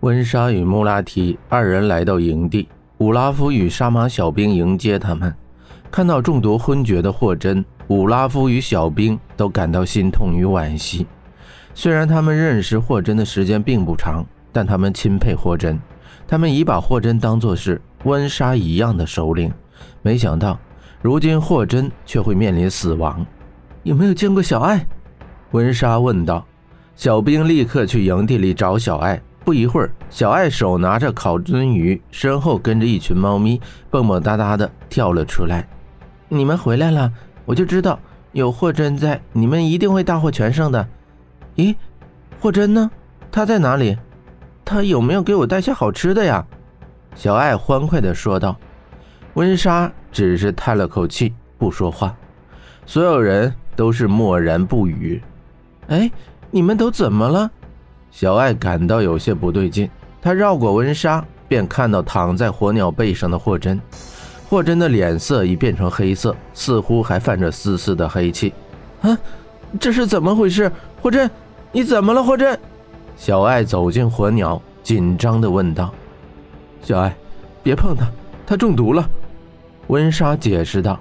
[0.00, 5.34] 温莎与穆拉提二人来到营地，武拉夫与杀马小兵迎接他们。
[5.90, 11.06] 看到中毒昏厥的霍真，武拉夫与小兵都感到心痛与惋惜。
[11.72, 15.80] 虽然他们认识霍真的时间并不长，但他们钦佩霍真，
[16.28, 19.50] 他们已把霍真当作是温莎一样的首领。
[20.02, 20.58] 没想到，
[21.00, 23.24] 如今霍真却会面临死亡。
[23.82, 24.86] 有没有见过小爱？
[25.52, 26.44] 温莎问道。
[26.96, 29.20] 小兵立刻去营地里找小爱。
[29.46, 35.64] 不一会儿，小爱手拿着烤鳟鱼，身后跟着一群猫咪，蹦蹦哒哒的跳了出来。
[36.28, 37.12] 你们回来了，
[37.44, 37.96] 我就知道
[38.32, 40.84] 有霍真在，你们一定会大获全胜的。
[41.54, 41.76] 咦，
[42.40, 42.90] 霍真呢？
[43.30, 43.96] 他在哪里？
[44.64, 46.44] 他有没有给我带些好吃的呀？
[47.14, 48.56] 小爱欢快地说道。
[49.34, 52.12] 温莎只是叹了口气，不说话。
[52.84, 55.22] 所有人都是默然不语。
[55.86, 56.10] 哎，
[56.50, 57.48] 你们都怎么了？
[58.18, 59.90] 小爱感到有些不对劲，
[60.22, 63.78] 她绕过温莎，便看到躺在火鸟背上的霍真。
[64.48, 68.54] 霍真的脸色已变成黑色，似乎还泛着丝丝的黑气。
[69.02, 69.18] 啊，
[69.78, 70.72] 这是怎么回事？
[71.02, 71.30] 霍真，
[71.70, 72.24] 你怎么了？
[72.24, 72.58] 霍真，
[73.18, 75.92] 小爱走进火鸟，紧张地问道
[76.82, 77.14] ：“小爱，
[77.62, 78.06] 别碰他，
[78.46, 79.06] 他中毒了。”
[79.88, 80.98] 温莎解释道。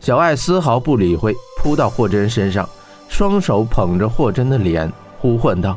[0.00, 2.66] 小爱丝毫不理会，扑到霍真身上，
[3.10, 5.76] 双手捧着霍真的脸，呼唤道。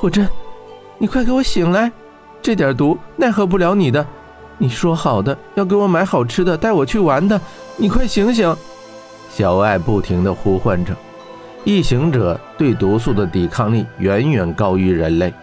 [0.00, 0.28] 霍真，
[0.96, 1.90] 你快给我醒来！
[2.40, 4.06] 这点毒奈何不了你的。
[4.56, 7.40] 你说好的要给我买好吃的，带我去玩的，
[7.76, 8.56] 你快醒醒！
[9.28, 10.94] 小爱不停地呼唤着。
[11.64, 15.34] 异行者对毒素的抵抗力远远高于人类，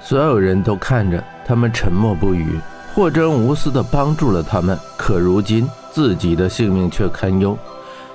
[0.00, 2.58] 所有人都看着他们沉默不语。
[2.94, 7.58] 霍真无私地帮助了他们，可如今自己的性命却堪忧，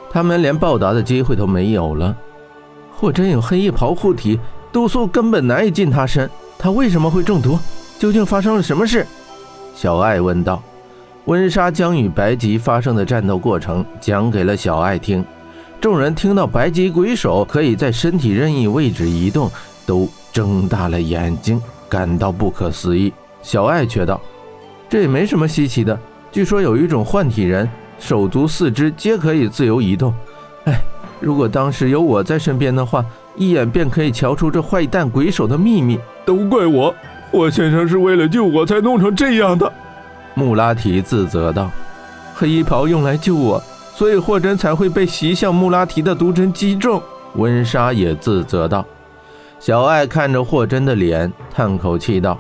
[0.10, 2.18] 他们连报答的机会都没有了。
[2.92, 4.40] 霍真有黑衣袍护体。
[4.74, 7.60] 毒素根本难以进他身，他为什么会中毒？
[8.00, 9.06] 究竟发生了什么事？
[9.76, 10.62] 小爱问道。
[11.26, 15.24] 温莎将与白吉发生的战斗过程讲给了小爱听。
[15.80, 19.50] 众人听到白吉鬼手可以在身体任意位置移动，
[19.86, 23.14] 都睁大了眼睛，感到不可思议。
[23.44, 24.20] 小爱却道
[24.90, 25.98] ：“这也没什么稀奇的。
[26.32, 27.70] 据说有一种幻体人，
[28.00, 30.12] 手足四肢皆可以自由移动。
[30.66, 30.82] 哎，
[31.20, 36.94] 如果当时有我在身边的话。”一眼便可以瞧出这坏蛋鬼手的秘密，都怪我！
[37.32, 39.72] 霍先生是为了救我才弄成这样的。
[40.36, 41.72] 穆拉提自责道
[42.36, 43.62] ：“黑衣袍用来救我，
[43.96, 47.02] 所以霍真才会被袭向穆拉提的毒针击中。”
[47.36, 48.86] 温莎也自责道。
[49.60, 52.40] 小爱看着霍真的脸，叹口气道：“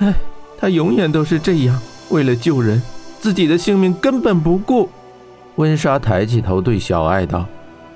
[0.00, 0.14] 哎，
[0.56, 2.80] 他永远都是这样，为了救人，
[3.20, 4.88] 自己的性命根本不顾。”
[5.56, 7.44] 温莎抬起头对小爱道：“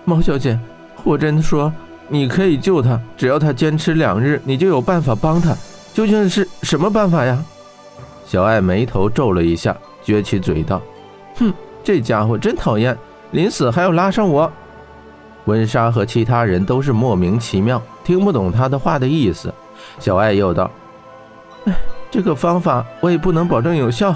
[0.04, 0.58] 猫小姐，
[0.94, 1.72] 霍真说。”
[2.10, 5.54] 你可以救他，只要他坚持两日，你就有办法帮他。
[5.92, 7.42] 究竟是什么办法呀？
[8.24, 10.80] 小爱眉头皱了一下，撅起嘴道
[11.36, 11.52] ：“哼，
[11.84, 12.96] 这家伙真讨厌，
[13.32, 14.50] 临死还要拉上我。”
[15.44, 19.52] 温莎和其他人都是莫名其妙，听不懂他的话的意思。
[19.98, 20.70] 小爱又道
[21.66, 21.74] ：“哎，
[22.10, 24.14] 这个方法我也不能保证有效。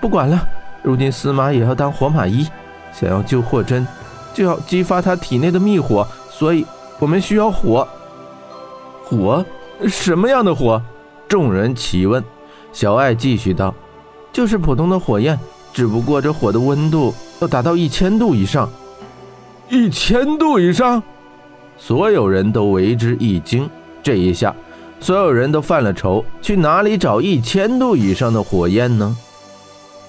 [0.00, 0.38] 不管了，
[0.82, 2.46] 如今司马也要当活马医，
[2.92, 3.84] 想要救霍真，
[4.32, 6.64] 就要激发他体内的秘火，所以。”
[6.98, 7.86] 我们需要火，
[9.04, 9.44] 火，
[9.88, 10.80] 什么样的火？
[11.28, 12.22] 众人齐问。
[12.72, 13.74] 小爱继续道
[14.32, 15.38] ：“就是普通的火焰，
[15.72, 18.68] 只不过这火的温度要达到一千度以上。
[19.68, 21.02] 一千度以上？”
[21.76, 23.68] 所有人都为之一惊。
[24.02, 24.54] 这一下，
[25.00, 29.16] 所有人都犯了愁：去哪里找一千度以上的火焰呢？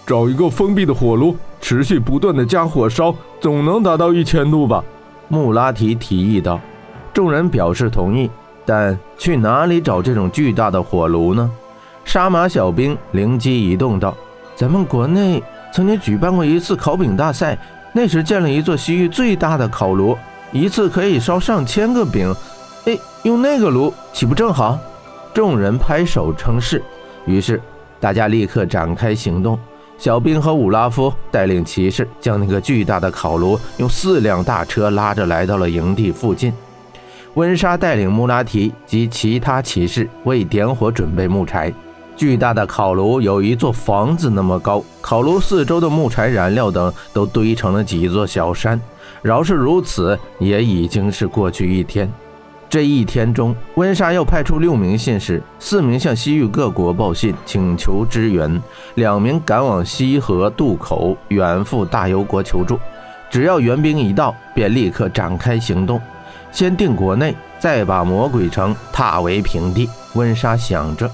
[0.06, 4.84] 找一个封闭的火炉，持续不断的加火烧，总能达到一千度吧？
[5.28, 6.60] 穆拉提提议道。
[7.16, 8.30] 众人表示同意，
[8.66, 11.50] 但去哪里找这种巨大的火炉呢？
[12.04, 14.14] 杀马小兵灵机一动道
[14.54, 17.58] ：“咱们国内曾经举办过一次烤饼大赛，
[17.94, 20.18] 那时建了一座西域最大的烤炉，
[20.52, 22.36] 一次可以烧上千个饼。
[22.84, 24.78] 哎，用那个炉岂不正好？”
[25.34, 26.84] 众人拍手称是。
[27.26, 27.62] 于是
[27.98, 29.58] 大家立刻展开行动。
[29.98, 36.52] 小兵和武拉夫带领骑士，将那个巨大的烤炉用四辆大车拉着来到了营地附近。
[37.36, 41.72] 温莎带领穆拉提及其他骑士为点火准备木柴。
[42.16, 48.80] 巨大的烤炉有一座房子那么高，烤炉四周的木柴、燃料等都堆成了几座小山。
[49.22, 52.10] 饶是如此，也已经是过去一天。
[52.70, 58.62] 这一天中，温莎又派出六名信使，四名向西域各国报信请求支援，
[58.96, 62.80] 两名赶往西河渡口远赴大游国求助。
[63.30, 66.00] 只要援兵一到，便立刻展开行动。
[66.56, 69.90] 先定国内，再把魔鬼城踏为平地。
[70.14, 71.12] 温莎想着。